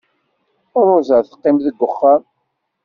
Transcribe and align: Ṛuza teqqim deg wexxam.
Ṛuza 0.87 1.17
teqqim 1.27 1.57
deg 1.65 1.77
wexxam. 1.81 2.21